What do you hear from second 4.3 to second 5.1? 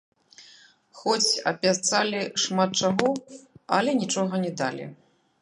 не далі.